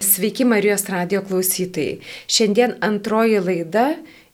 [0.00, 1.98] Sveiki Marijos radio klausytojai.
[2.26, 3.90] Šiandien antroji laida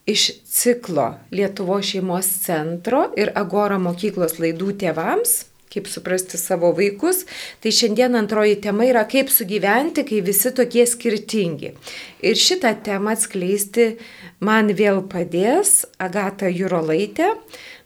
[0.07, 5.33] iš ciklo Lietuvo šeimos centro ir Agora mokyklos laidų tėvams,
[5.75, 7.25] kaip suprasti savo vaikus.
[7.59, 11.75] Tai šiandien antroji tema yra kaip sugyventi, kai visi tokie skirtingi.
[12.23, 13.97] Ir šitą temą atskleisti
[14.39, 17.35] man vėl padės Agata Jurolaitė,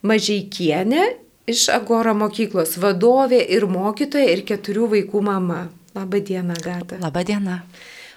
[0.05, 1.09] Mažaikienė
[1.49, 5.63] iš Agora mokyklos vadovė ir mokytoja ir keturių vaikų mama.
[5.95, 6.97] Labą dieną, Gata.
[7.01, 7.59] Labą dieną.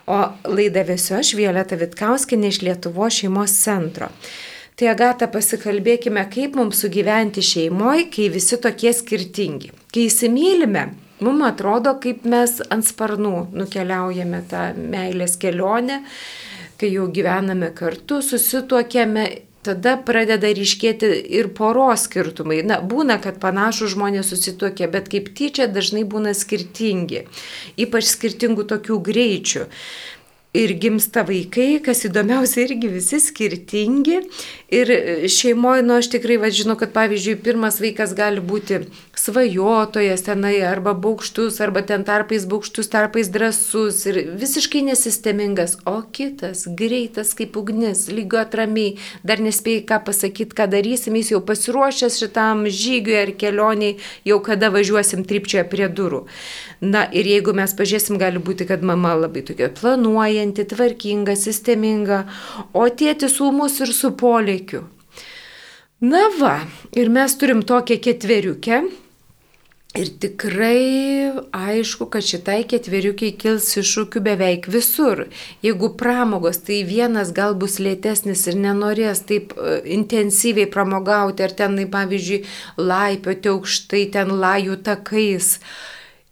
[0.05, 4.09] O laidą vėsiu aš, Violeta Vitkauskinė iš Lietuvo šeimos centro.
[4.77, 9.71] Tai Agata pasikalbėkime, kaip mums sugyventi šeimoje, kai visi tokie skirtingi.
[9.93, 10.83] Kai įsimylime,
[11.23, 16.03] mums atrodo, kaip mes ant sparnų nukeliaujame tą meilės kelionę,
[16.77, 19.25] kai jau gyvename kartu, susituokėme
[19.65, 21.09] tada pradeda ryškėti
[21.39, 22.61] ir poros skirtumai.
[22.67, 27.25] Na, būna, kad panašų žmonės susituokia, bet kaip tyčia dažnai būna skirtingi,
[27.79, 29.69] ypač skirtingų tokių greičių
[30.53, 34.19] ir gimsta vaikai, kas įdomiausia, irgi visi skirtingi.
[34.73, 34.91] Ir
[35.29, 38.83] šeimoje, nu, aš tikrai vadžinu, kad pavyzdžiui, pirmas vaikas gali būti
[39.17, 46.67] svajotojas tenai, arba baukštus, arba ten tarpais baukštus, tarpais drasus ir visiškai nesistemingas, o kitas
[46.67, 52.65] greitas kaip ugnis, lygo atramiai, dar nespėjai ką pasakyti, ką darysim, jis jau pasiruošęs šitam
[52.69, 53.97] žygiui ar kelioniai,
[54.29, 56.25] jau kada važiuosim tripčioje prie durų.
[56.83, 62.23] Na ir jeigu mes pažiūrėsim, gali būti, kad mama labai tokia planuojanti, tvarkinga, sisteminga,
[62.75, 64.83] o tėtis ūmus ir su polėkiu.
[66.03, 66.57] Na va,
[66.91, 68.81] ir mes turim tokią ketveriukę,
[69.93, 75.27] Ir tikrai aišku, kad šitai ketveriukiai kils iššūkių beveik visur.
[75.61, 81.77] Jeigu pramogos, tai vienas gal bus lėtesnis ir nenorės taip e, intensyviai pramogauti, ar ten,
[81.93, 82.41] pavyzdžiui,
[82.81, 85.59] laipioti aukštai, ten lajų takais.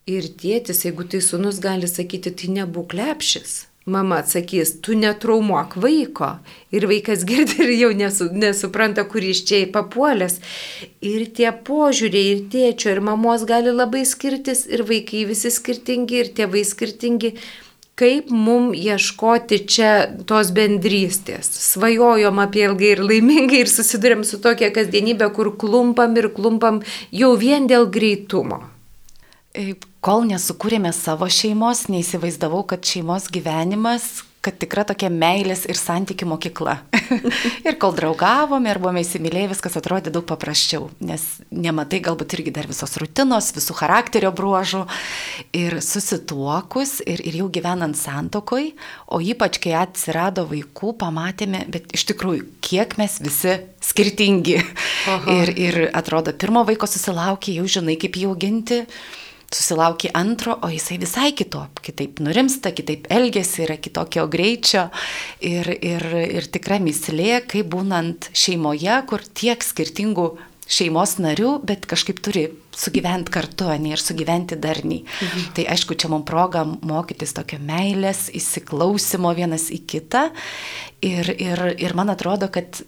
[0.10, 3.68] Ir tėtis, jeigu tai sunus gali sakyti, tai nebūk lepšis.
[3.86, 6.32] Mama atsakys, tu netraumuok vaiko.
[6.74, 10.40] Ir vaikas girdi ir jau nesu, nesupranta, kur iš čia papuolęs.
[11.06, 16.34] Ir tie požiūriai, ir tėčio, ir mamos gali labai skirtis, ir vaikai visi skirtingi, ir
[16.38, 17.36] tėvai skirtingi.
[18.02, 19.94] Kaip mum ieškoti čia
[20.25, 21.46] tos bendrystės?
[21.68, 26.81] Svajojom apie ilgai ir laimingai ir susidurėm su tokia kasdienybė, kur klumpam ir klumpam
[27.14, 28.64] jau vien dėl greitumo.
[30.01, 36.79] Kol nesukūrėme savo šeimos, neįsivaizdavau, kad šeimos gyvenimas, kad tikra tokia meilės ir santykių mokykla.
[37.67, 42.69] ir kol draugavome ir buvome įsimylėję, viskas atrodė daug paprasčiau, nes nematai galbūt irgi dar
[42.72, 44.85] visos rutinos, visų charakterio bruožų.
[45.57, 48.72] Ir susituokus ir, ir jau gyvenant santokoj,
[49.13, 54.62] o ypač kai atsirado vaikų, pamatėme, bet iš tikrųjų, kiek mes visi skirtingi.
[55.12, 55.41] Aha.
[55.41, 58.85] Ir, ir atrodo, pirmo vaiko susilaukė, jau žinai, kaip jį auginti
[59.51, 64.88] susilaukia antro, o jisai visai kitop, kitaip nurimsta, kitaip elgesi, yra kitokio greičio
[65.44, 66.06] ir, ir,
[66.39, 70.29] ir tikra mislė, kaip būnant šeimoje, kur tiek skirtingų
[70.72, 72.45] šeimos narių, bet kažkaip turi
[72.78, 75.03] sugyventi kartu, ne ir sugyventi darniai.
[75.03, 75.47] Mhm.
[75.57, 80.29] Tai aišku, čia mums proga mokytis tokio meilės, įsiklausimo vienas į kitą.
[81.03, 82.79] Ir, ir, ir man atrodo, kad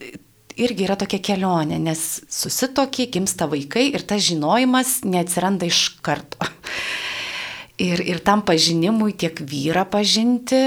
[0.59, 6.43] irgi yra tokia kelionė, nes susitokė, gimsta vaikai ir tas žinojimas neatsiranda iš karto.
[7.81, 10.59] Ir, ir tam pažinimui tiek vyrą pažinti,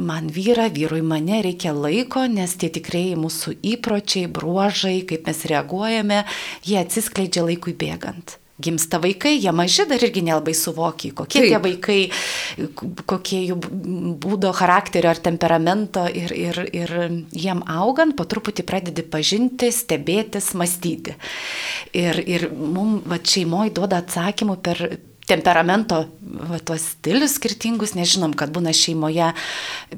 [0.00, 6.22] man vyrą, vyrui mane reikia laiko, nes tie tikrai mūsų įpročiai, bruožai, kaip mes reaguojame,
[6.64, 11.50] jie atsiskleidžia laikui bėgant gimsta vaikai, jie maži dar irgi nelabai suvokia, kokie Taip.
[11.50, 11.98] tie vaikai,
[13.08, 13.58] kokie jų
[14.22, 16.94] būdo charakterio ar temperamento ir, ir, ir
[17.36, 21.16] jiem augant po truputį pradedi pažinti, stebėtis, mąstyti.
[21.96, 24.82] Ir, ir mums šeimoje duoda atsakymų per
[25.26, 29.32] temperamento, va, tuos stilius skirtingus, nežinom, kad būna šeimoje,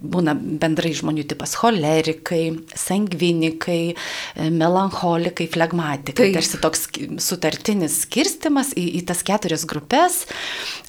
[0.01, 2.43] būna bendrai žmonių tipas cholerikai,
[2.79, 3.83] sangvinikai,
[4.55, 6.17] melancholikai, flegmatikai.
[6.19, 6.87] Tai tarsi toks
[7.25, 10.23] sutartinis skirstimas į, į tas keturias grupės.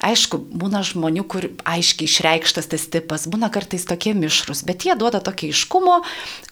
[0.06, 5.20] Aišku, būna žmonių, kur aiškiai išreikštas tas tipas, būna kartais tokie mišrus, bet jie duoda
[5.24, 6.00] tokį iškumo,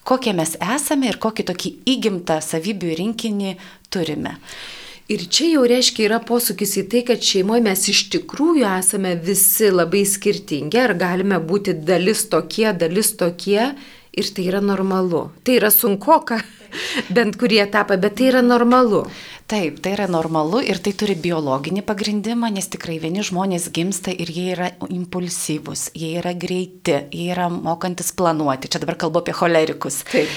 [0.09, 3.57] kokie mes esame ir kokį tokį įgimtą savybių rinkinį
[3.89, 4.37] turime.
[5.09, 9.71] Ir čia jau reiškia yra posūkis į tai, kad šeimoje mes iš tikrųjų esame visi
[9.73, 13.71] labai skirtingi, ar galime būti dalis tokie, dalis tokie,
[14.13, 15.31] ir tai yra normalu.
[15.45, 16.43] Tai yra sunku, ką
[17.17, 19.07] bent kurie etapą, bet tai yra normalu.
[19.49, 24.29] Taip, tai yra normalu ir tai turi biologinį pagrindimą, nes tikrai vieni žmonės gimsta ir
[24.29, 28.69] jie yra impulsyvus, jie yra greiti, jie yra mokantis planuoti.
[28.69, 30.03] Čia dabar kalbu apie cholerikus.
[30.13, 30.37] Taip.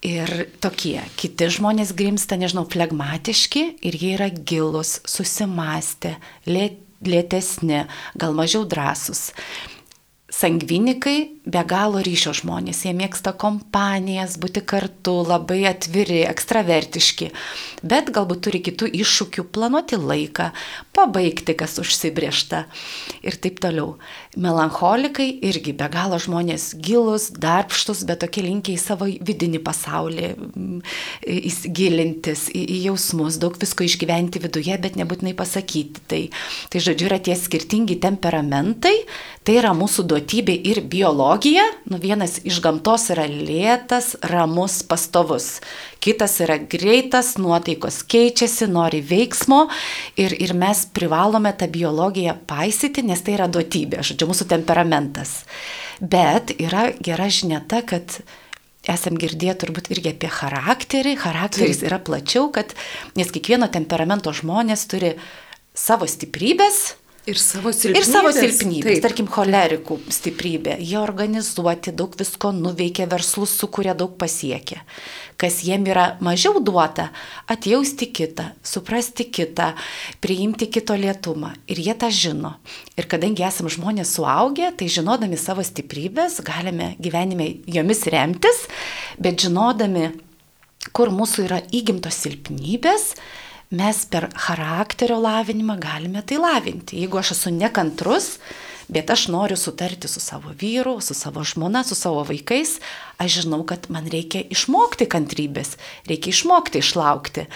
[0.00, 0.30] Ir
[0.64, 6.14] tokie, kiti žmonės grimsta, nežinau, flegmatiški ir jie yra gilus, susimastę,
[6.48, 7.82] lėtesni,
[8.16, 9.30] gal mažiau drąsus.
[10.30, 17.30] sangvinikai be galo ryšio žmonės, jie mėgsta kompanijas, būti kartu, labai atviri, ekstravertiški,
[17.80, 20.50] bet galbūt turi kitų iššūkių, planuoti laiką,
[20.96, 22.66] pabaigti, kas užsibriešta
[23.24, 23.94] ir taip toliau.
[24.36, 30.28] Melancholikai irgi be galo žmonės gilus, darbštus, bet tokie linkiai į savo vidinį pasaulį,
[31.24, 36.04] įsigilintis į, į jausmus, daug visko išgyventi viduje, bet nebūtinai pasakyti.
[36.10, 36.22] Tai,
[36.68, 38.96] tai žodžiu, yra tie skirtingi temperamentai,
[39.46, 41.29] tai yra mūsų duotybė ir biologija.
[41.86, 45.60] Nu, vienas iš gamtos yra lėtas, ramus, pastovus.
[46.02, 49.60] Kitas yra greitas, nuotaikos keičiasi, nori veiksmo
[50.18, 55.44] ir, ir mes privalome tą biologiją paisyti, nes tai yra duotybė, žodžiu, mūsų temperamentas.
[56.00, 58.20] Bet yra gera žinia ta, kad
[58.90, 61.14] esam girdėję turbūt irgi apie charakterį.
[61.20, 61.90] Charakteris Taip.
[61.90, 62.74] yra plačiau, kad,
[63.14, 65.14] nes kiekvieno temperamento žmonės turi
[65.76, 66.99] savo stiprybės,
[67.30, 68.08] Ir savo silpnybės.
[68.08, 68.86] Ir savo silpnybės.
[68.96, 69.02] Taip.
[69.04, 70.76] Tarkim, cholerikų stiprybė.
[70.82, 74.80] Jie organizuoti, daug visko nuveikia, verslus sukuria, daug pasiekia.
[75.40, 77.10] Kas jiem yra mažiau duota-
[77.54, 79.74] atjausti kitą, suprasti kitą,
[80.20, 81.54] priimti kito lietumą.
[81.68, 82.56] Ir jie tą žino.
[82.96, 88.66] Ir kadangi esame žmonės suaugę, tai žinodami savo stiprybės galime gyvenime jomis remtis,
[89.18, 90.12] bet žinodami,
[90.92, 93.14] kur mūsų yra įgimtos silpnybės,
[93.70, 96.98] mes per charakterio lavinimą galime tai lavinti.
[96.98, 98.32] Jeigu aš esu nekantrus,
[98.90, 102.80] bet aš noriu sutarti su savo vyru, su savo žmona, su savo vaikais,
[103.18, 105.76] aš žinau, kad man reikia išmokti kantrybės,
[106.10, 107.46] reikia išmokti išlaukti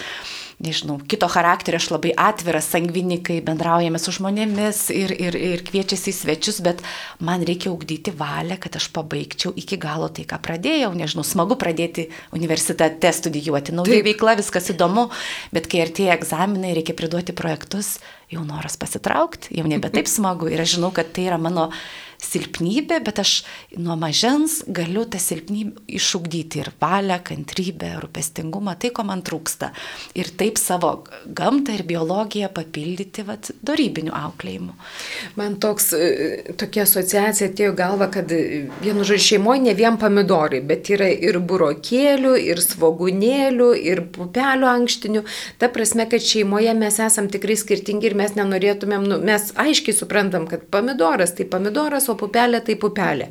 [0.63, 6.15] nežinau, kito charakterio, aš labai atviras, sangvinikai, bendraujame su žmonėmis ir, ir, ir kviečiasi į
[6.15, 6.83] svečius, bet
[7.19, 10.93] man reikia ugdyti valią, kad aš pabaigčiau iki galo tai, ką pradėjau.
[10.95, 15.09] Nežinau, smagu pradėti universitete studijuoti, nauja veikla, viskas įdomu,
[15.55, 17.97] bet kai artėja egzaminai, reikia priduoti projektus,
[18.31, 20.49] jau noras pasitraukti, jau nebe taip smagu.
[20.51, 21.71] Ir aš žinau, kad tai yra mano
[22.21, 23.33] silpnybė, bet aš
[23.77, 29.71] nuo mažens galiu tą silpnybę išugdyti ir valią, kantrybę, rūpestingumą, tai, ko man trūksta.
[30.17, 30.91] Ir taip savo
[31.25, 34.75] gamtą ir biologiją papildyti vat, darybiniu auklėjimu.
[35.39, 40.89] Man toks, e, tokia asociacija atėjo galva, kad vienu žodžiu šeimoje ne vien pomidorai, bet
[40.93, 45.23] yra ir burokėlių, ir svogunėlių, ir pupelių ankštinių.
[45.61, 50.47] Ta prasme, kad šeimoje mes esam tikrai skirtingi ir mes nenorėtumėm, nu, mes aiškiai suprantam,
[50.49, 53.29] kad pomidoras tai pomidoras, o o pupelė tai pupelė.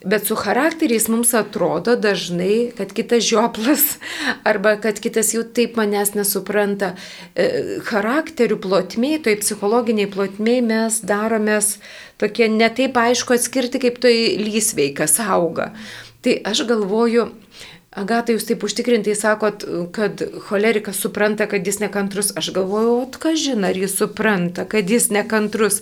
[0.00, 3.84] Bet su charakteriais mums atrodo dažnai, kad kitas žioplas
[4.50, 6.94] arba kad kitas jau taip manęs nesupranta.
[7.34, 11.74] E, charakterių plotmiai, toj psichologiniai plotmiai mes daromės
[12.20, 15.72] tokie netaip aišku atskirti, kaip tai lysveikas auga.
[16.24, 17.30] Tai aš galvoju,
[17.90, 22.28] Agata, jūs taip užtikrintai sakot, kad cholerikas supranta, kad jis nekantrus.
[22.38, 25.80] Aš galvoju, o ką žinai, ar jis supranta, kad jis nekantrus.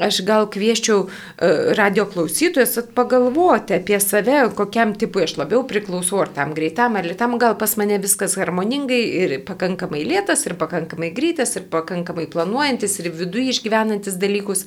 [0.00, 6.32] Aš gal kvieščiau e, radio klausytojus pagalvoti apie save, kokiam tipui aš labiau priklausau, ar
[6.32, 7.36] tam greitam, ar lietam.
[7.36, 13.12] Gal pas mane viskas harmoningai ir pakankamai lėtas, ir pakankamai greitas, ir pakankamai planuojantis, ir
[13.12, 14.64] viduje išgyvenantis dalykus.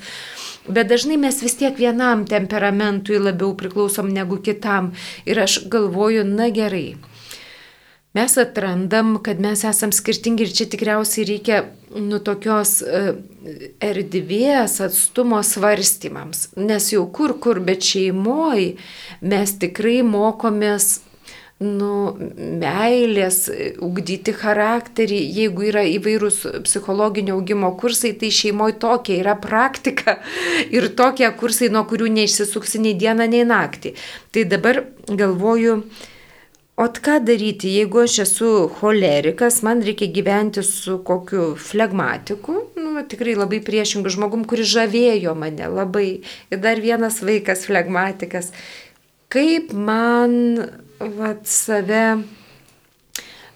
[0.68, 4.92] Bet dažnai mes vis tiek vienam temperamentui labiau priklausom negu kitam.
[5.26, 6.98] Ir aš galvoju, na gerai.
[8.18, 11.60] Mes atrandam, kad mes esam skirtingi ir čia tikriausiai reikia
[12.02, 13.12] nu tokios uh,
[13.84, 16.48] erdvės atstumo svarstymams.
[16.58, 18.72] Nes jau kur kur, bet šeimoji
[19.22, 20.98] mes tikrai mokomės
[21.64, 21.92] nu,
[22.62, 23.40] meilės,
[23.82, 30.20] ugdyti charakterį, jeigu yra įvairūs psichologinio augimo kursai, tai šeimoje tokia yra praktika
[30.76, 33.96] ir tokie kursai, nuo kurių neišsisuksi nei dieną, nei naktį.
[34.32, 35.82] Tai dabar galvoju,
[36.78, 38.48] O ką daryti, jeigu aš esu
[38.78, 45.72] cholerikas, man reikia gyventi su kokiu flegmatiku, nu, tikrai labai priešingu žmogum, kuris žavėjo mane
[45.74, 46.22] labai.
[46.54, 48.52] Ir dar vienas vaikas flegmatikas.
[49.34, 50.38] Kaip man
[51.00, 52.18] vat, save,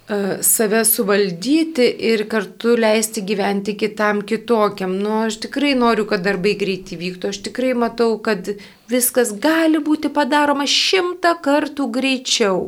[0.09, 4.93] e, save suvaldyti ir kartu leisti gyventi kitam kitokiam.
[4.97, 8.53] Nu, aš tikrai noriu, kad darbai greitai vyktų, aš tikrai matau, kad
[8.91, 12.63] viskas gali būti padaroma šimtą kartų greičiau.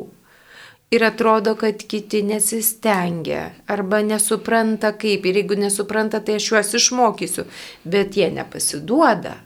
[0.94, 5.26] Ir atrodo, kad kiti nesistengia arba nesupranta kaip.
[5.26, 7.48] Ir jeigu nesupranta, tai aš juos išmokysiu.
[7.82, 9.40] Bet jie nepasiduoda.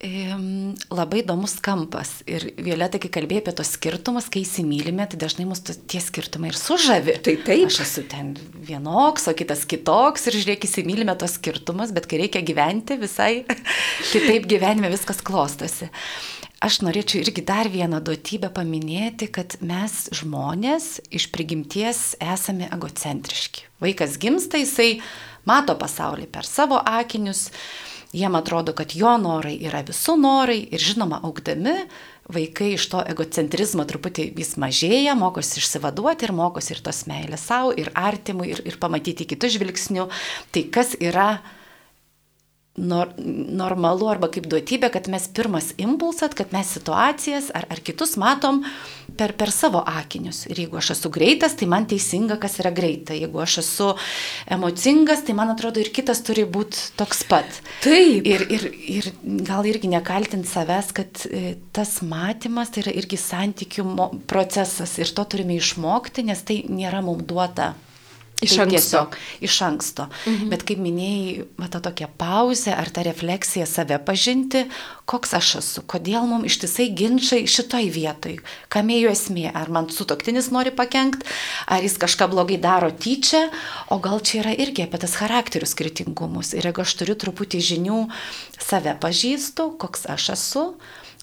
[0.00, 2.22] Labai įdomus kampas.
[2.24, 6.56] Ir Violeta, kai kalbėjai apie tos skirtumus, kai įsimylime, tai dažnai mus tie skirtumai ir
[6.56, 7.18] sužavi.
[7.20, 7.66] Tai taip.
[7.68, 8.30] Aš esu ten
[8.64, 13.42] vienoks, o kitas kitoks ir žiūrėk, įsimylime tos skirtumus, bet kai reikia gyventi, visai
[14.14, 15.90] kitaip gyvenime viskas klostosi.
[16.64, 23.68] Aš norėčiau irgi dar vieną duotybę paminėti, kad mes žmonės iš prigimties esame egocentriški.
[23.84, 25.02] Vaikas gimsta, jisai
[25.48, 27.50] mato pasaulį per savo akinius
[28.12, 31.76] jiem atrodo, kad jo norai yra visų norai ir žinoma, augdami
[32.30, 37.72] vaikai iš to egocentrizmo truputį vis mažėja, mokosi išsivaduoti ir mokosi ir tos meilės savo,
[37.74, 40.06] ir artimui, ir, ir pamatyti kitų žvilgsnių.
[40.54, 41.30] Tai kas yra
[42.80, 48.16] nor, normalu arba kaip duotybė, kad mes pirmas impulsat, kad mes situacijas ar, ar kitus
[48.20, 48.62] matom
[49.18, 50.44] per, per savo akinius.
[50.50, 53.16] Ir jeigu aš esu greitas, tai man teisinga, kas yra greita.
[53.16, 53.90] Jeigu aš esu
[54.50, 57.60] emocingas, tai man atrodo ir kitas turi būti toks pat.
[57.84, 58.26] Taip.
[58.30, 59.10] Ir, ir, ir
[59.46, 63.86] gal irgi nekaltinti savęs, kad e, tas matymas tai yra irgi santykių
[64.30, 67.74] procesas ir to turime išmokti, nes tai nėra mums duota
[68.40, 68.76] Iš tai anksto.
[68.76, 70.06] Tiesiog iš anksto.
[70.24, 70.48] Mhm.
[70.52, 74.64] Bet kaip minėjai, va, ta tokia pauzė ar ta refleksija save pažinti,
[75.10, 78.38] koks aš esu, kodėl mums ištisai ginčiai šitoj vietoj,
[78.72, 81.26] kam jų esmė, ar man sutoktinis nori pakengti,
[81.68, 83.48] ar jis kažką blogai daro tyčia,
[83.92, 86.54] o gal čia yra irgi apie tas charakterių skirtingumus.
[86.56, 88.00] Ir jeigu aš turiu truputį žinių,
[88.60, 90.64] save pažįstu, koks aš esu,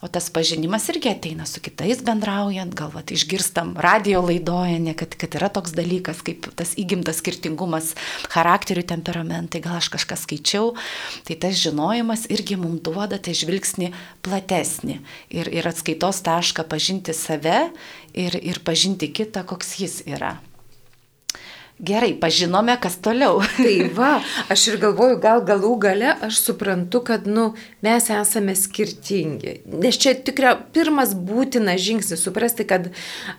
[0.01, 5.37] O tas pažinimas irgi ateina su kitais bendraujant, gal vat, išgirstam radio laidoje, kad, kad
[5.39, 7.95] yra toks dalykas kaip tas įgimtas skirtingumas
[8.29, 10.75] charakterių, temperamentai, gal aš kažką skaičiau,
[11.25, 13.89] tai tas žinojimas irgi mums duoda tai žvilgsnį
[14.21, 14.99] platesnį
[15.33, 17.71] ir, ir atskaitos tašką pažinti save
[18.13, 20.35] ir, ir pažinti kitą, koks jis yra.
[21.79, 23.41] Gerai, pažinome, kas toliau.
[23.57, 24.15] tai va,
[24.49, 27.51] aš ir galvoju, gal galų gale aš suprantu, kad, nu,
[27.85, 29.59] mes esame skirtingi.
[29.69, 32.89] Nes čia tikrai pirmas būtinas žingsnis suprasti, kad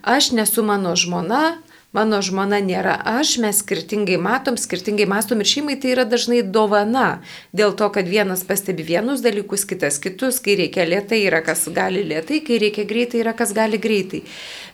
[0.07, 1.59] aš nesu mano žmona,
[1.97, 7.21] mano žmona nėra aš, mes skirtingai matom, skirtingai mastom ir šeimai tai yra dažnai dovana.
[7.57, 12.05] Dėl to, kad vienas pastebi vienus dalykus, kitas kitus, kai reikia lietai yra kas gali
[12.09, 14.25] lietai, kai reikia greitai yra kas gali greitai.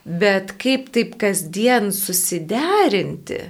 [0.05, 3.45] Bet kaip taip kasdien susiderinti?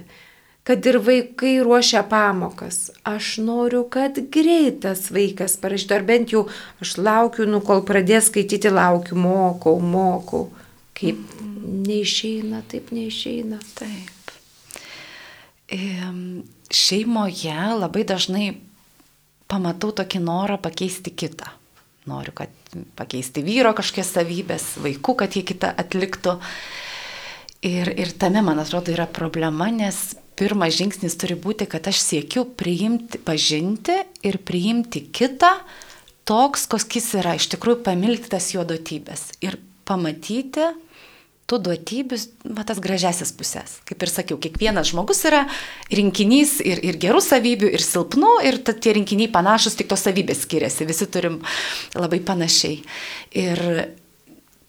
[0.65, 2.89] kad ir vaikai ruošia pamokas.
[3.05, 6.47] Aš noriu, kad greitas vaikas parašytų, ar bent jau
[6.81, 10.47] aš laukiu, nu kol pradės skaityti, laukiu, mokau, mokau.
[10.95, 11.19] Kaip
[11.65, 13.59] neišeina, taip neišeina.
[13.75, 14.31] Taip.
[16.71, 18.47] Šeimoje labai dažnai
[19.51, 21.49] pamatau tokį norą pakeisti kitą.
[22.05, 22.51] Noriu, kad
[22.97, 26.37] pakeisti vyro kažkokias savybės, vaikų, kad jie kitą atliktų.
[27.65, 32.45] Ir, ir tame, man atrodo, yra problema, nes pirmas žingsnis turi būti, kad aš siekiu
[32.45, 33.95] priimti, pažinti
[34.27, 35.55] ir priimti kitą
[36.29, 39.57] toks, koks jis yra, iš tikrųjų pamilti tas jo duotybės ir
[39.87, 40.71] pamatyti,
[41.45, 42.17] tų duotybių,
[42.57, 43.77] va, tas gražiasis pusės.
[43.85, 45.43] Kaip ir sakiau, kiekvienas žmogus yra
[45.93, 50.87] rinkinys ir, ir gerų savybių, ir silpnų, ir tie rinkiniai panašus, tik tos savybės skiriasi,
[50.89, 51.37] visi turim
[51.93, 52.79] labai panašiai.
[53.37, 53.61] Ir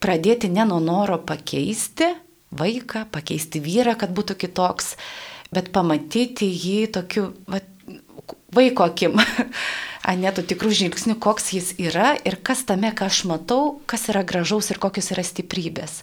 [0.04, 2.12] pradėti ne nuo noro pakeisti
[2.56, 4.94] vaiką, pakeisti vyrą, kad būtų kitoks,
[5.56, 7.62] bet pamatyti jį tokiu va,
[8.56, 9.20] vaiko akim.
[10.06, 14.70] anetų tikrų žvilgsnių, koks jis yra ir kas tame, ką aš matau, kas yra gražaus
[14.70, 16.02] ir kokios yra stiprybės.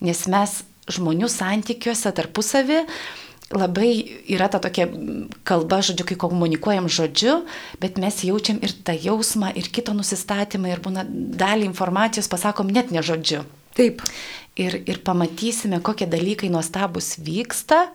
[0.00, 2.82] Nes mes žmonių santykiuose tarpusavį
[3.52, 3.90] labai
[4.32, 4.86] yra ta tokia
[5.44, 7.42] kalba, žodžiu, kai komunikuojam žodžiu,
[7.82, 12.94] bet mes jaučiam ir tą jausmą, ir kito nusistatymą, ir būna dalį informacijos pasakom net
[12.94, 13.44] ne žodžiu.
[13.76, 14.00] Taip.
[14.56, 17.86] Ir, ir pamatysime, kokie dalykai nuostabus vyksta,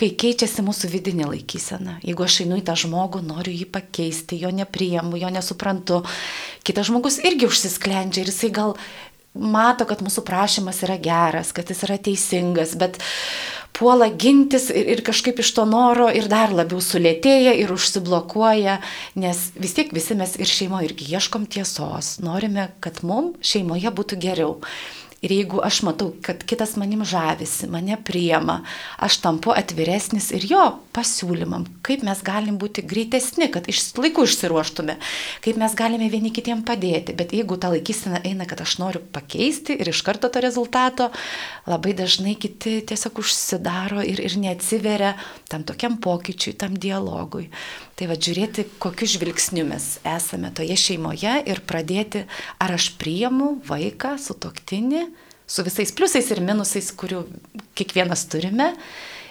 [0.00, 1.98] kai keičiasi mūsų vidinė laikysena.
[2.06, 6.00] Jeigu aš einu į tą žmogų, noriu jį pakeisti, jo nepriemu, jo nesuprantu,
[6.64, 8.76] kitas žmogus irgi užsisklendžia ir jisai gal
[9.34, 12.98] mato, kad mūsų prašymas yra geras, kad jis yra teisingas, bet
[13.76, 18.80] puola gintis ir, ir kažkaip iš to noro ir dar labiau sulėtėja ir užsiblokuoja,
[19.20, 24.18] nes vis tiek visi mes ir šeimoje irgi ieškom tiesos, norime, kad mums šeimoje būtų
[24.24, 24.56] geriau.
[25.20, 28.62] Ir jeigu aš matau, kad kitas manim žavisi, mane priema,
[28.96, 30.62] aš tampu atviresnis ir jo
[30.96, 34.96] pasiūlymam, kaip mes galim būti greitesni, kad iš laikų išsiruoštume,
[35.44, 37.12] kaip mes galime vieni kitiem padėti.
[37.18, 41.10] Bet jeigu ta laikysena eina, kad aš noriu pakeisti ir iš karto to rezultato,
[41.68, 45.12] labai dažnai kiti tiesiog užsidaro ir, ir neatsiveria
[45.52, 47.50] tam tokiam pokyčiui, tam dialogui.
[48.00, 52.24] Tai va žiūrėti, kokiu žvilgsniu mes esame toje šeimoje ir pradėti,
[52.56, 55.09] ar aš priimu vaiką, su toktinį,
[55.50, 57.24] su visais pliusais ir minusais, kurių
[57.78, 58.72] kiekvienas turime.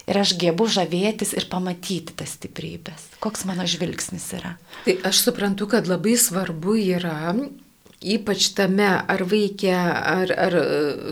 [0.09, 3.11] Ir aš gebu žavėtis ir pamatyti tas stiprybės.
[3.21, 4.55] Koks mano žvilgsnis yra.
[4.87, 7.35] Tai aš suprantu, kad labai svarbu yra
[7.99, 10.57] ypač tame ar vaikė, ar, ar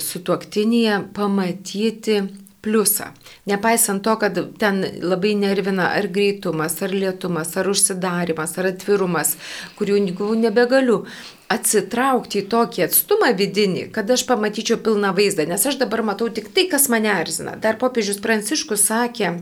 [0.02, 2.22] su tuoktinėje pamatyti
[2.64, 3.12] pliusą.
[3.48, 9.36] Nepaisant to, kad ten labai nervina ar greitumas, ar lietumas, ar užsidarimas, ar atvirumas,
[9.78, 10.02] kurių
[10.48, 11.04] nebegaliu
[11.52, 16.50] atsitraukti į tokį atstumą vidinį, kad aš pamatyčiau pilną vaizdą, nes aš dabar matau tik
[16.56, 17.56] tai, kas mane erzina.
[17.64, 19.42] Dar popiežius Pranciškus sakė uh,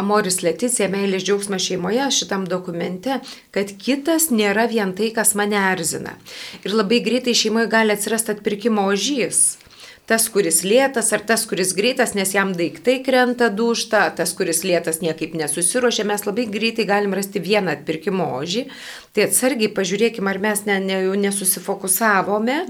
[0.00, 3.20] Amoris Leticija, meilės džiaugsmas šeimoje šitam dokumente,
[3.52, 6.16] kad kitas nėra vien tai, kas mane erzina.
[6.64, 9.61] Ir labai greitai šeimoje gali atsirasti atpirkimo ožys
[10.10, 15.00] tas, kuris lėtas, ar tas, kuris greitas, nes jam daiktai krenta dušta, tas, kuris lėtas
[15.04, 18.66] niekaip nesusirošia, mes labai greitai galim rasti vieną atpirkimo ožį.
[19.14, 22.62] Tai atsargiai pažiūrėkime, ar mes ne, ne, nesusifokusavome.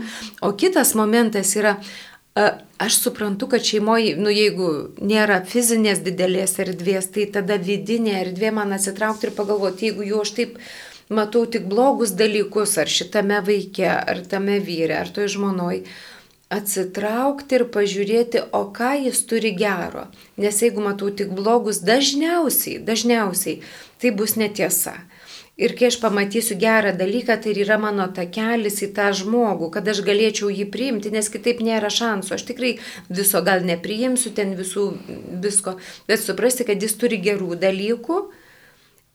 [0.45, 1.79] O kitas momentas yra,
[2.81, 4.69] Aš suprantu, kad šeimoje, nu jeigu
[5.05, 10.33] nėra fizinės didelės erdvės, tai tada vidinė erdvė man atsitraukti ir pagalvoti, jeigu jau aš
[10.39, 10.57] taip
[11.13, 15.83] matau tik blogus dalykus, ar šitame vaikė, ar tame vyre, ar toj žmonoj,
[16.53, 20.09] atsitraukti ir pažiūrėti, o ką jis turi gero.
[20.41, 23.63] Nes jeigu matau tik blogus, dažniausiai, dažniausiai
[24.03, 24.99] tai bus netiesa.
[25.61, 30.01] Ir kai aš pamatysiu gerą dalyką, tai yra mano takelis į tą žmogų, kad aš
[30.05, 32.35] galėčiau jį priimti, nes kitaip nėra šansų.
[32.37, 32.73] Aš tikrai
[33.13, 34.87] viso gal nepriimsiu ten visų
[35.45, 35.77] visko,
[36.09, 38.23] bet suprasti, kad jis turi gerų dalykų.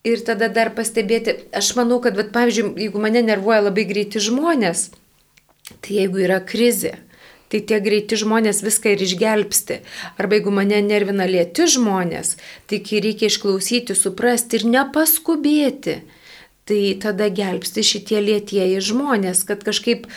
[0.07, 4.91] Ir tada dar pastebėti, aš manau, kad, bet, pavyzdžiui, jeigu mane nervuoja labai greiti žmonės,
[5.81, 6.93] tai jeigu yra krizė,
[7.51, 9.79] tai tie greiti žmonės viską ir išgelbsti.
[10.19, 12.35] Arba jeigu mane nervina lėti žmonės,
[12.67, 16.01] tai kai reikia išklausyti, suprasti ir nepaskubėti,
[16.67, 20.09] tai tada gelbsti šitie lėtieji žmonės, kad kažkaip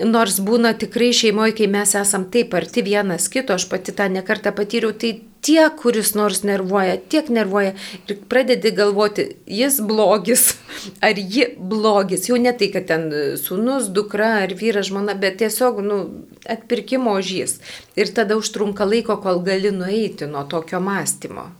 [0.00, 4.54] Nors būna tikrai šeimoje, kai mes esam taip arti vienas kito, aš pati tą nekartą
[4.56, 7.74] patyriau, tai tiek, kuris nors nervuoja, tiek nervuoja
[8.08, 10.46] ir pradedi galvoti, jis blogis
[11.06, 12.28] ar ji blogis.
[12.30, 13.08] Jau ne tai, kad ten
[13.40, 16.02] sūnus, dukra ar vyras, žmona, bet tiesiog nu,
[16.48, 17.58] atpirkimo žys.
[17.98, 21.50] Ir tada užtrunka laiko, kol gali nueiti nuo tokio mąstymo.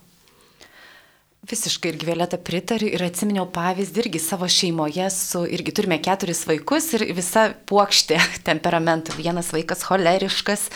[1.41, 6.91] Visiškai irgi Violeta pritariu ir atsiminiau pavyzdį irgi savo šeimoje su, irgi turime keturis vaikus
[6.93, 8.19] ir visa puokštė
[8.49, 9.15] temperamentų.
[9.17, 10.67] Vienas vaikas choleriškas,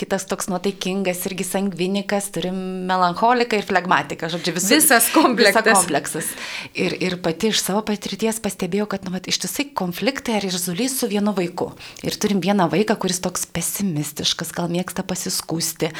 [0.00, 2.56] kitas toks nuotaikingas, irgi sangvinikas, turim
[2.88, 5.60] melancholiką ir flegmatiką, žodžiu, visu, visas kompleksas.
[5.60, 6.32] Visa kompleksas.
[6.72, 11.12] Ir, ir pati iš savo patirties pastebėjau, kad nu, vat, ištisai konfliktai ar irzulys su
[11.12, 11.74] vienu vaiku.
[12.00, 15.92] Ir turim vieną vaiką, kuris toks pesimistiškas, gal mėgsta pasiskūsti.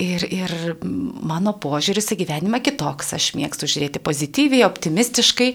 [0.00, 3.12] Ir, ir mano požiūris į gyvenimą kitoks.
[3.16, 5.48] Aš mėgstu žiūrėti pozityviai, optimistiškai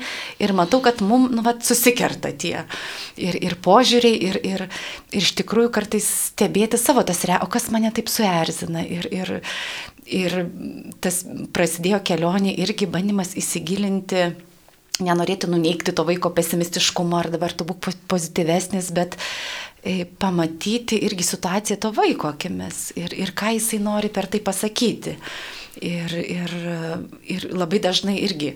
[0.43, 2.59] ir matau, kad mums nu, vat, susikerta tie
[3.17, 7.71] ir, ir požiūriai, ir, ir, ir iš tikrųjų kartais stebėti savo tas re, o kas
[7.73, 8.85] mane taip suerzina.
[8.85, 9.33] Ir, ir,
[10.05, 10.37] ir
[11.01, 11.23] tas
[11.55, 14.29] prasidėjo kelionė irgi bandymas įsigilinti
[15.03, 19.17] nenorėti nuneikti to vaiko pesimistiškumo ar dabar tu būk pozityvesnis, bet
[19.85, 25.13] E, pamatyti irgi situaciją to vaiko akimis ir, ir ką jisai nori per tai pasakyti.
[25.85, 26.53] Ir, ir,
[27.29, 28.55] ir labai dažnai irgi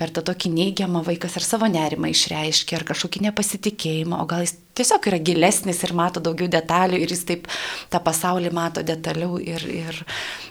[0.00, 4.56] per tą tokį neigiamą vaikas ar savo nerimą išreiškia, ar kažkokį nepasitikėjimą, o gal jis
[4.74, 7.46] tiesiog yra gilesnis ir mato daugiau detalių ir jis taip
[7.94, 9.38] tą pasaulį mato detaliau.
[9.38, 10.02] Ir, ir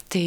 [0.08, 0.24] tai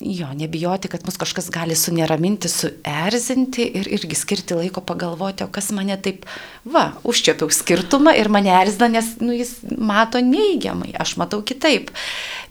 [0.00, 5.70] jo, nebijoti, kad mus kažkas gali suneraminti, suerzinti ir irgi skirti laiko pagalvoti, o kas
[5.72, 6.26] mane taip,
[6.68, 11.90] va, užčiopiau skirtumą ir mane erzina, nes nu, jis mato neigiamai, aš matau kitaip.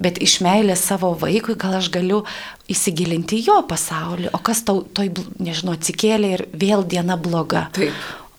[0.01, 2.23] Bet iš meilės savo vaikui gal aš galiu
[2.71, 7.67] įsigilinti jo pasaulį, o kas tau, toj, nežinau, atsikėlė ir vėl diena bloga.
[7.77, 7.93] Taip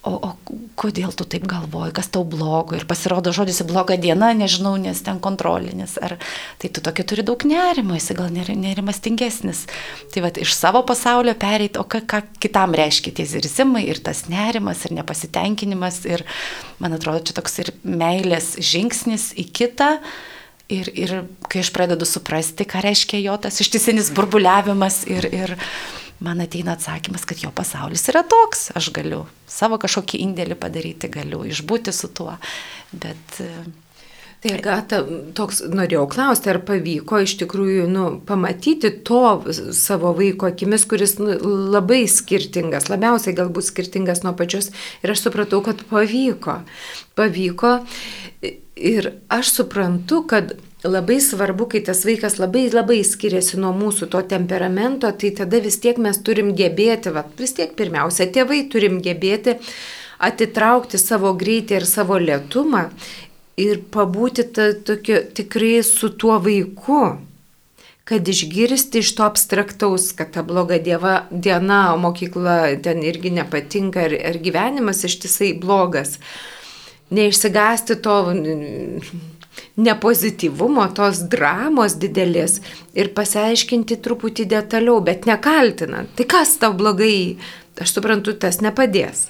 [0.06, 4.76] o, o kodėl tu taip galvoji, kas tau blogo ir pasirodo žodis bloga diena, nežinau,
[4.80, 6.16] nes ten kontrolinis, ar
[6.62, 9.64] tai tu tokia turi daug nerimo, esi gal nerimastingesnis.
[10.14, 14.26] Tai va, iš savo pasaulio pereiti, o ką, ką kitam reiškia tie zirzimai ir tas
[14.32, 16.24] nerimas ir nepasitenkinimas ir
[16.82, 19.96] man atrodo, čia toks ir meilės žingsnis į kitą.
[20.66, 21.10] Ir, ir
[21.46, 25.52] kai aš pradedu suprasti, ką reiškia jo tas ištisinis burbuliavimas ir, ir
[26.20, 31.44] man ateina atsakymas, kad jo pasaulis yra toks, aš galiu savo kažkokį indėlį padaryti, galiu
[31.48, 32.36] išbūti su tuo.
[32.92, 33.40] Bet...
[33.40, 33.50] E,
[34.44, 35.00] tai Agata,
[35.34, 39.22] toks norėjau klausti, ar pavyko iš tikrųjų nu, pamatyti to
[39.74, 41.34] savo vaiko akimis, kuris nu,
[41.72, 44.70] labai skirtingas, labiausiai galbūt skirtingas nuo pačios.
[45.02, 46.60] Ir aš supratau, kad pavyko.
[47.18, 47.78] Pavyko.
[48.76, 50.52] Ir aš suprantu, kad
[50.84, 55.78] labai svarbu, kai tas vaikas labai labai skiriasi nuo mūsų to temperamento, tai tada vis
[55.82, 59.56] tiek mes turim gebėti, va, vis tiek pirmiausia, tėvai turim gebėti
[60.18, 62.88] atitraukti savo greitį ir savo lietumą
[63.60, 67.16] ir pabūti ta, tokio, tikrai su tuo vaiku
[68.06, 74.14] kad išgirsti iš to abstraktaus, kad ta bloga dieva, diena, mokykla ten irgi nepatinka, ar,
[74.30, 76.20] ar gyvenimas ištisai blogas.
[77.10, 78.14] Neišsigasti to
[79.76, 82.60] nepozityvumo, tos dramos didelės
[82.96, 86.12] ir pasiaiškinti truputį detaliau, bet nekaltinant.
[86.16, 87.36] Tai kas tau blogai,
[87.80, 89.26] aš suprantu, tas nepadės.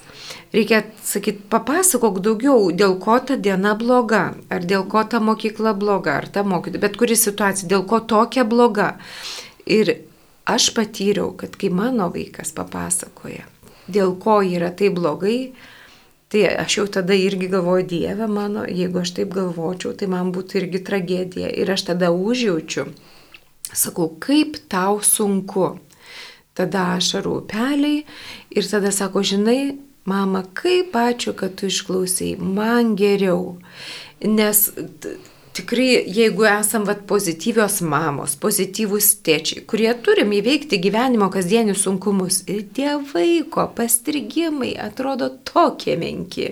[0.55, 6.15] Reikia sakyti, papasakok daugiau, dėl ko ta diena bloga, ar dėl ko ta mokykla bloga,
[6.21, 8.93] ar ta mokytoja, bet kuri situacija, dėl ko tokia bloga.
[9.67, 9.91] Ir
[10.47, 13.43] aš patyriau, kad kai mano vaikas papasakoja,
[13.91, 15.51] dėl ko yra tai blogai,
[16.27, 20.61] Tai aš jau tada irgi galvoju, Dieve mano, jeigu aš taip galvočiau, tai man būtų
[20.61, 21.51] irgi tragedija.
[21.55, 22.89] Ir aš tada užjaučiu,
[23.71, 25.77] sakau, kaip tau sunku.
[26.57, 28.01] Tada ašarų upeliai
[28.49, 29.77] ir tada sako, žinai,
[30.09, 33.59] mama, kaip ačiū, kad tu išklausai, man geriau.
[34.19, 34.71] Nes
[35.57, 42.63] tikrai, jeigu esam vat, pozityvios mamos, pozityvūs tėčiai, kurie turim įveikti gyvenimo kasdienius sunkumus ir
[42.77, 46.51] tie vaiko pastrigimai atrodo tokie menki,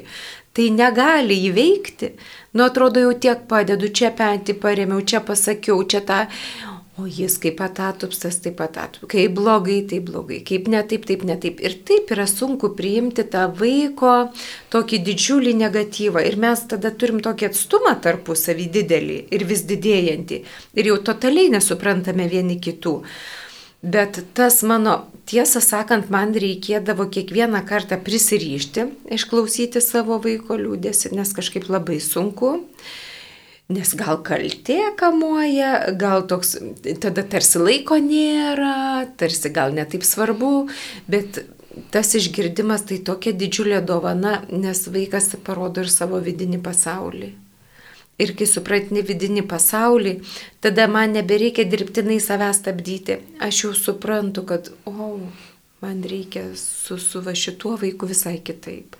[0.56, 2.13] tai negali įveikti.
[2.56, 6.24] Nu, atrodo, jau tiek padedu, čia petį paremiau, čia pasakiau, čia tą,
[6.95, 9.10] O jis kaip atatupstas, taip atatup.
[9.12, 10.38] Kaip blogai, taip blogai.
[10.47, 11.60] Kaip ne taip, taip ne taip.
[11.60, 14.13] Ir taip yra sunku priimti tą vaiko
[14.71, 16.23] tokį didžiulį negatyvą.
[16.23, 20.39] Ir mes tada turim tokį atstumą tarpusavį didelį ir vis didėjantį.
[20.79, 22.95] Ir jau totaliai nesuprantame vieni kitų.
[23.84, 24.95] Bet tas mano,
[25.27, 32.55] tiesą sakant, man reikėdavo kiekvieną kartą prisiryšti, išklausyti savo vaiko liūdėsi, nes kažkaip labai sunku.
[33.65, 36.54] Nes gal kaltė kamuoja, gal toks,
[37.01, 40.67] tada tarsi laiko nėra, tarsi gal netaip svarbu,
[41.10, 41.39] bet
[41.89, 47.32] tas išgirdimas tai tokia didžiulė dovana, nes vaikas parodo ir savo vidinį pasaulį.
[48.21, 50.13] Ir kai supratini vidinį pasaulį,
[50.63, 53.17] tada man nebereikia dirbtinai savęs stabdyti.
[53.43, 55.47] Aš jau suprantu, kad, o, oh,
[55.82, 58.95] man reikia su, su va šituo vaiku visai kitaip.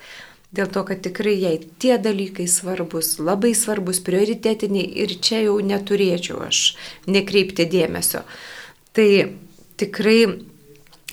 [0.56, 6.46] Dėl to, kad tikrai jai tie dalykai svarbus, labai svarbus, prioritetiniai ir čia jau neturėčiau
[6.48, 6.62] aš
[7.12, 8.22] nekreipti dėmesio.
[8.96, 9.08] Tai
[9.82, 10.20] tikrai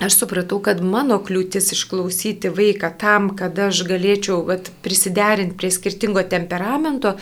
[0.03, 6.23] aš supratau, kad mano kliūtis išklausyti vaiką tam, kad aš galėčiau vat, prisiderinti prie skirtingo
[6.23, 7.17] temperamento,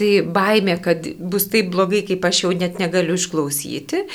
[0.00, 4.06] tai baimė, kad bus taip blogai, kaip aš jau net negaliu išklausyti.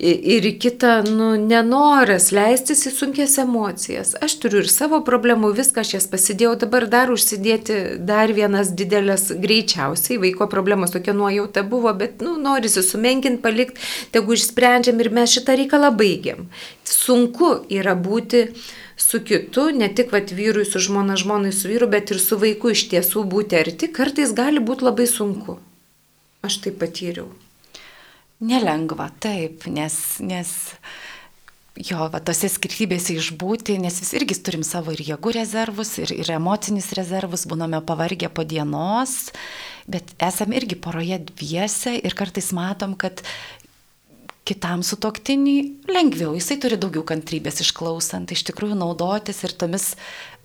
[0.00, 4.14] Ir kita, nu, nenoras leistis į sunkės emocijas.
[4.24, 9.28] Aš turiu ir savo problemų, viską aš jas pasidėjau, dabar dar užsidėti dar vienas didelės
[9.42, 15.36] greičiausiai, vaiko problemos tokia nuojauta buvo, bet, nu, norisi sumenkinti, palikti, tegu išsprendžiam ir mes
[15.36, 16.48] šitą reikalą baigiam.
[16.88, 18.46] Sunku yra būti
[19.00, 22.74] su kitu, ne tik vat, vyrui su žmona, žmonai su vyru, bet ir su vaiku
[22.74, 25.58] iš tiesų būti arti, kartais gali būti labai sunku.
[26.44, 27.30] Aš tai patyriau.
[28.40, 30.52] Nelengva, taip, nes, nes
[31.76, 36.32] jo, va, tose skirtybėse išbūti, nes vis irgi turim savo ir jėgų rezervus, ir, ir
[36.36, 39.30] emocinius rezervus, būname pavargę po dienos,
[39.90, 43.24] bet esame irgi poroje dviese ir kartais matom, kad
[44.48, 45.56] kitam sutoktinį
[45.92, 49.92] lengviau, jisai turi daugiau kantrybės išklausant, iš tikrųjų naudotis ir tomis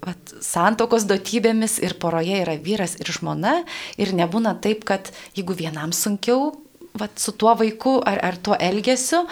[0.04, 3.62] vat, santokos duotybėmis ir poroje yra vyras ir žmona
[4.02, 6.54] ir nebūna taip, kad jeigu vienam sunkiau,
[6.96, 9.26] vat, su tuo vaiku ar, ar tuo elgesiu,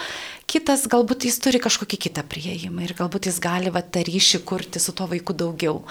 [0.50, 4.82] kitas galbūt jis turi kažkokį kitą prieimą ir galbūt jis gali vat, tą ryšį kurti
[4.82, 5.82] su tuo vaiku daugiau.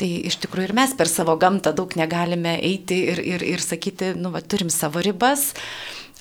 [0.00, 4.12] Tai iš tikrųjų ir mes per savo gamtą daug negalime eiti ir, ir, ir sakyti,
[4.18, 5.52] nu, vat, turim savo ribas.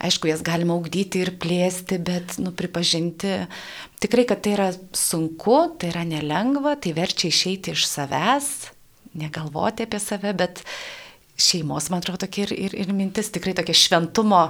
[0.01, 3.43] Aišku, jas galima augdyti ir plėsti, bet nu, pripažinti
[4.01, 8.49] tikrai, kad tai yra sunku, tai yra nelengva, tai verčia išeiti iš savęs,
[9.19, 10.63] negalvoti apie save, bet
[11.37, 14.43] šeimos, man atrodo, tokia ir, ir, ir mintis tikrai tokia šventumo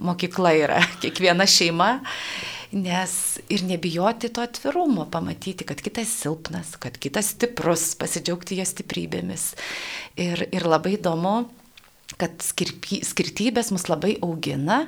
[0.00, 1.90] mokykla yra kiekviena šeima,
[2.72, 3.12] nes
[3.50, 9.54] ir nebijoti to atvirumo, pamatyti, kad kitas silpnas, kad kitas stiprus, pasidžiaugti jo stiprybėmis.
[10.20, 11.48] Ir, ir labai įdomu,
[12.18, 14.84] kad skirpy, skirtybės mus labai augina,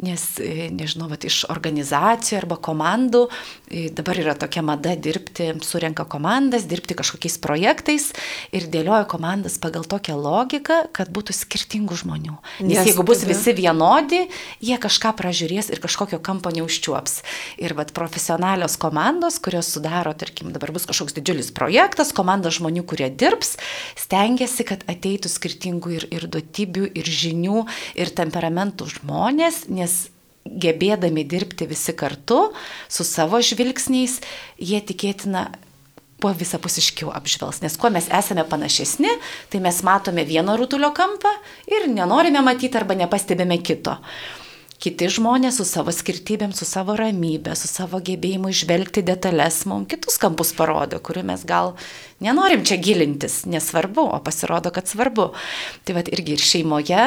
[0.00, 6.06] nes, e, nežinau, vat, iš organizacijų arba komandų e, dabar yra tokia mada dirbti, surenka
[6.08, 8.10] komandas, dirbti kažkokiais projektais
[8.54, 12.36] ir dėlioja komandas pagal tokią logiką, kad būtų skirtingų žmonių.
[12.64, 13.34] Nes, nes jeigu bus tada...
[13.34, 14.24] visi vienodi,
[14.64, 17.20] jie kažką pražiūrės ir kažkokio kampo neužčiuops.
[17.62, 23.10] Ir vat, profesionalios komandos, kurios sudaro, tarkim, dabar bus kažkoks didžiulis projektas, komanda žmonių, kurie
[23.10, 23.56] dirbs,
[24.00, 27.64] stengiasi, kad ateitų skirtingų ir, ir duotybių, ir žinių,
[27.98, 29.81] ir temperamentų žmonės, nes
[30.44, 32.50] gebėdami dirbti visi kartu
[32.90, 34.18] su savo žvilgsniais,
[34.58, 35.48] jie tikėtina
[36.22, 37.62] kuo visapusiškiau apžvelgs.
[37.64, 39.10] Nes kuo mes esame panašesni,
[39.50, 41.32] tai mes matome vieno rutulio kampą
[41.70, 43.96] ir nenorime matyti arba nepastebime kito.
[44.82, 50.18] Kiti žmonės su savo skirtybėm, su savo ramybė, su savo gebėjimu išvelgti detalės mums kitus
[50.18, 51.76] kampus parodo, kuriuo mes gal
[52.22, 55.28] nenorim čia gilintis, nesvarbu, o pasirodo, kad svarbu.
[55.86, 57.04] Tai vad irgi ir šeimoje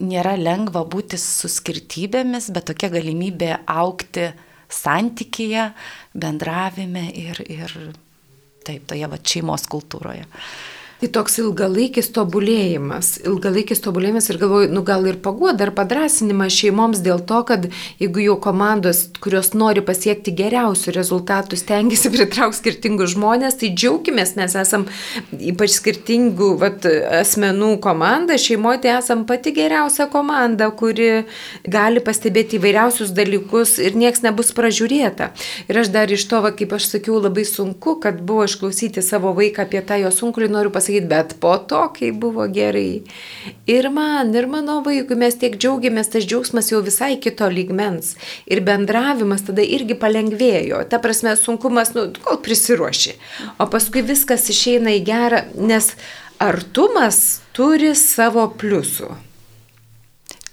[0.00, 4.30] nėra lengva būti su skirtybėmis, bet tokia galimybė aukti
[4.72, 5.70] santykyje,
[6.16, 7.74] bendravime ir, ir
[8.66, 10.24] taip, toje va šeimos kultūroje.
[11.02, 17.00] Tai toks ilgalaikis tobulėjimas, ilgalaikis tobulėjimas ir galvoju, nu gal ir paguoda ar padrasinimas šeimoms
[17.02, 17.64] dėl to, kad
[17.98, 24.54] jeigu jau komandos, kurios nori pasiekti geriausių rezultatų, stengiasi pritraukti skirtingus žmonės, tai džiaugimės, nes
[24.60, 24.84] esam
[25.34, 26.86] ypač skirtingų vat,
[27.18, 31.24] asmenų komanda, šeimoje tai esam pati geriausia komanda, kuri
[31.66, 35.32] gali pastebėti įvairiausius dalykus ir nieks nebus pražiūrėta.
[35.66, 39.34] Ir aš dar iš to, va, kaip aš sakiau, labai sunku, kad buvo išklausyti savo
[39.34, 43.02] vaiką apie tą jo sunkulį, noriu pasakyti, pasakyti, bet po to, kai buvo gerai.
[43.66, 48.16] Ir man, ir mano vaikui mes tiek džiaugiamės, tas džiaugsmas jau visai kito lygmens.
[48.46, 50.88] Ir bendravimas tada irgi palengvėjo.
[50.88, 53.16] Ta prasme, sunkumas, nu, kol prisiruoši.
[53.58, 55.94] O paskui viskas išeina į gerą, nes
[56.38, 59.12] artumas turi savo pliusų.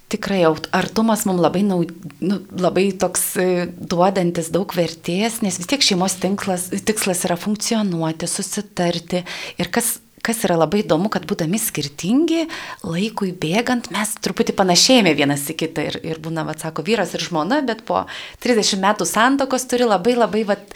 [0.10, 0.42] Tikrai,
[0.74, 1.92] artumas mums labai, naud,
[2.26, 8.26] nu, labai toks e, duodantis daug vertės, nes vis tiek šeimos tinklas, tikslas yra funkcionuoti,
[8.26, 9.22] susitarti.
[9.62, 12.48] Ir kas kas yra labai įdomu, kad būdami skirtingi,
[12.86, 17.24] laikui bėgant mes truputį panašėjame vienas į kitą ir, ir būna, vad sako, vyras ir
[17.26, 18.06] žmona, bet po
[18.46, 20.76] 30 metų santokos turi labai labai vat,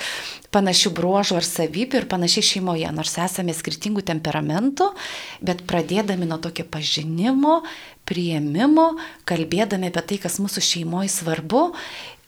[0.53, 4.91] panašių bruožų ar savybių ir panašiai šeimoje, nors esame skirtingų temperamentų,
[5.41, 7.62] bet pradėdami nuo tokio pažinimo,
[8.08, 8.93] prieimimo,
[9.29, 11.69] kalbėdami apie tai, kas mūsų šeimoje svarbu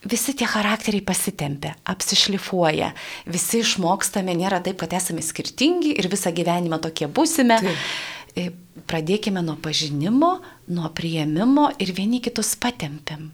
[0.05, 2.91] visi tie charakteriai pasitempia, apsišlifuoja,
[3.25, 7.59] visi išmokstame, nėra taip, kad esame skirtingi ir visą gyvenimą tokie būsime.
[7.65, 7.87] Taip.
[8.35, 8.49] E,
[8.85, 10.35] pradėkime nuo pažinimo,
[10.67, 13.31] nuo prieimimo ir vieni kitus patempiam.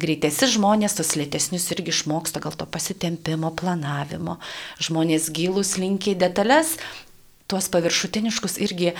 [0.00, 4.38] Greitesi žmonės, tos lėtesnius irgi išmoksta gal to pasitempimo, planavimo.
[4.80, 6.78] Žmonės gilus linkiai detalės,
[7.50, 8.94] tuos paviršutiniškus irgi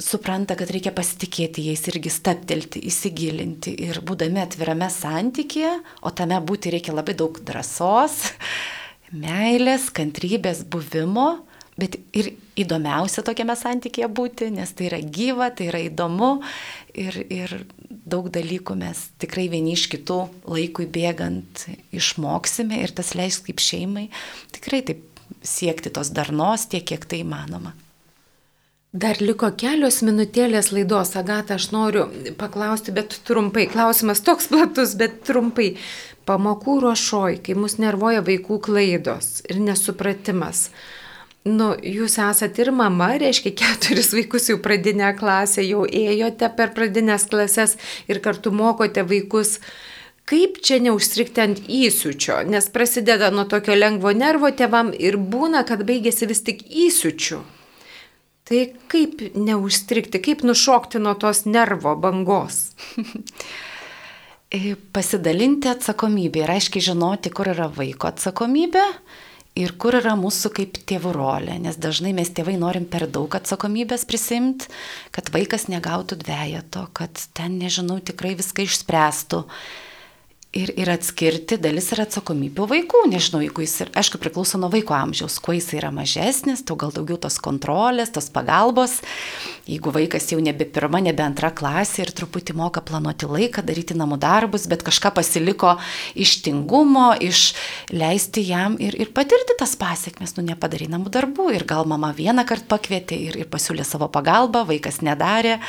[0.00, 6.72] supranta, kad reikia pasitikėti jais irgi staptelti, įsigilinti ir būdami atvirame santykėje, o tame būti
[6.74, 8.20] reikia labai daug drąsos,
[9.12, 11.42] meilės, kantrybės, buvimo,
[11.76, 16.32] bet ir įdomiausia tokiame santykėje būti, nes tai yra gyva, tai yra įdomu
[16.94, 17.54] ir, ir
[17.88, 24.08] daug dalykų mes tikrai vieni iš kitų laikui bėgant išmoksime ir tas leis kaip šeimai
[24.52, 25.08] tikrai taip
[25.42, 27.72] siekti tos darnos tiek, kiek tai įmanoma.
[28.92, 32.02] Dar liko kelios minutėlės laidos, Agata, aš noriu
[32.36, 33.64] paklausti, bet trumpai.
[33.72, 35.78] Klausimas toks platus, bet trumpai.
[36.28, 40.66] Pamokų ruošoj, kai mus nervoja vaikų klaidos ir nesupratimas.
[41.48, 47.24] Nu, jūs esate ir mama, reiškia, keturis vaikus jau pradinę klasę, jau ėjote per pradinės
[47.32, 47.78] klases
[48.12, 49.56] ir kartu mokote vaikus.
[50.28, 55.80] Kaip čia neužstrikti ant įsiučio, nes prasideda nuo tokio lengvo nervo tėvam ir būna, kad
[55.88, 57.40] baigėsi vis tik įsiučiu.
[58.48, 62.64] Tai kaip neužstrikti, kaip nušokti nuo tos nervo bangos?
[64.52, 68.82] E, pasidalinti atsakomybę ir aiškiai žinoti, kur yra vaiko atsakomybė
[69.56, 74.04] ir kur yra mūsų kaip tėvų rolė, nes dažnai mes tėvai norim per daug atsakomybės
[74.10, 74.68] prisimti,
[75.08, 79.40] kad vaikas negautų dviejato, kad ten, nežinau, tikrai viską išspręstų
[80.52, 83.02] ir, ir atskirti dalis yra atsakomybių vaikų.
[83.12, 86.92] Nežinau, jeigu jis ir, aišku, priklauso nuo vaiko amžiaus, kuo jis yra mažesnis, to gal
[86.94, 88.98] daugiau tos kontrolės, tos pagalbos.
[89.68, 94.20] Jeigu vaikas jau nebe pirma, nebe antra klasė ir truputį moka planuoti laiką, daryti namų
[94.22, 95.76] darbus, bet kažką pasiliko
[96.18, 97.52] iš tingumo, iš
[97.94, 102.44] leisti jam ir, ir patirti tas pasiekmes, nu nepadarai namų darbų ir gal mama vieną
[102.48, 105.60] kartą pakvietė ir, ir pasiūlė savo pagalbą, vaikas nedarė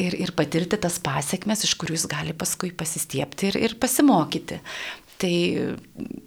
[0.00, 4.60] ir, ir patirti tas pasiekmes, iš kurių jis gali paskui pasistiepti ir, ir pasimokyti.
[5.22, 5.34] Tai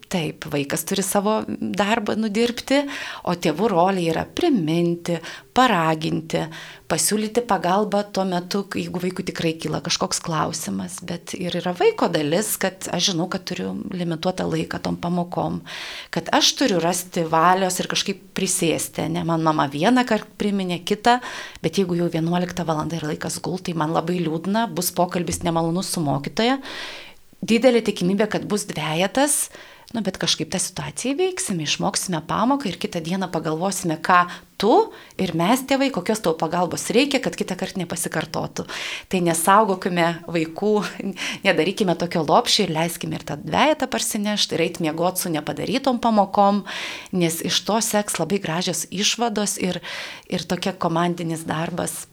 [0.08, 2.84] taip, vaikas turi savo darbą nudirbti,
[3.28, 5.18] o tėvų rolė yra priminti,
[5.56, 6.46] paraginti,
[6.92, 11.00] pasiūlyti pagalbą tuo metu, jeigu vaikui tikrai kyla kažkoks klausimas.
[11.08, 15.62] Bet ir yra vaiko dalis, kad aš žinau, kad turiu limituotą laiką tom pamokom,
[16.14, 19.10] kad aš turiu rasti valios ir kažkaip prisėsti.
[19.12, 21.18] Ne, man mama vieną kartą priminė kitą,
[21.66, 22.86] bet jeigu jau 11 val.
[22.86, 26.60] yra laikas gulti, tai man labai liūdna, bus pokalbis nemalonus su mokytoja
[27.44, 29.50] didelė tikimybė, kad bus dviejatas,
[29.94, 34.26] nu, bet kažkaip tą situaciją įveiksime, išmoksime pamoką ir kitą dieną pagalvosime, ką
[34.60, 34.72] tu
[35.22, 38.66] ir mes tėvai, kokios tavo pagalbos reikia, kad kitą kartą nepasikartotų.
[39.12, 40.74] Tai nesaugokime vaikų,
[41.46, 46.64] nedarykime tokio lopšio ir leiskime ir tą dviejatą parsinešti, ir eit miegoti su nepadarytom pamokom,
[47.16, 49.84] nes iš to seks labai gražios išvados ir,
[50.32, 52.06] ir tokia komandinis darbas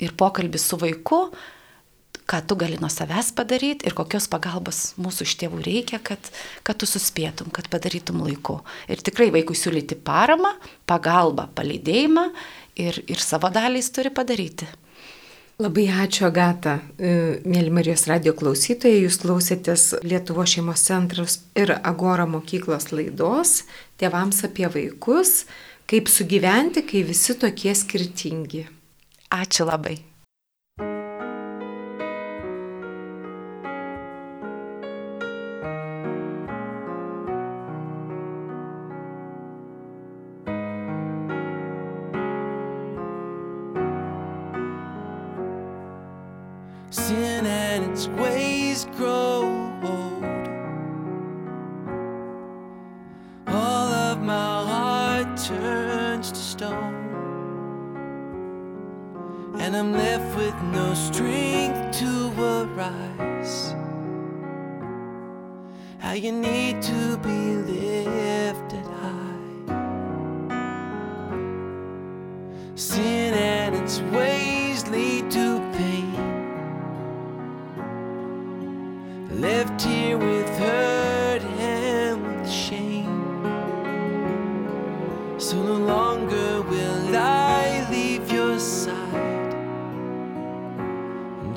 [0.00, 1.28] ir pokalbis su vaiku
[2.28, 6.30] ką tu gali nuo savęs padaryti ir kokios pagalbos mūsų iš tėvų reikia, kad,
[6.66, 8.60] kad tu suspėtum, kad padarytum laiku.
[8.92, 10.52] Ir tikrai vaikui siūlyti paramą,
[10.88, 12.26] pagalbą, palydėjimą
[12.84, 14.68] ir, ir savo dalį jis turi padaryti.
[15.58, 16.76] Labai ačiū, Agata.
[17.02, 23.64] E, mėly Marijos radio klausytojai, jūs klausėtės Lietuvo šeimos centras ir Agora mokyklos laidos
[23.98, 25.48] Tėvams apie vaikus,
[25.90, 28.68] kaip sugyventi, kai visi tokie skirtingi.
[29.34, 29.96] Ačiū labai.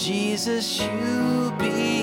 [0.03, 2.01] Jesus, you be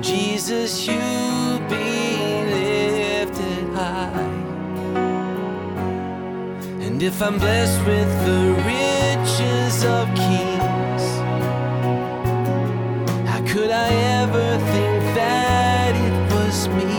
[0.00, 0.94] Jesus, you
[1.68, 4.10] be lifted high.
[6.80, 11.04] And if I'm blessed with the riches of kings,
[13.28, 13.88] how could I
[14.22, 16.94] ever think that it was me?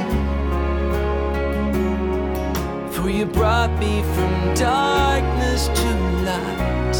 [2.91, 5.89] For you brought me from darkness to
[6.27, 6.97] light.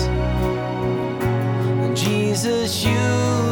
[1.83, 3.48] And Jesus, you